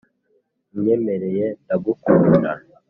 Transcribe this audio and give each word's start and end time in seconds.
unyenyemere 0.75 1.29
ndagukunda 1.63 2.49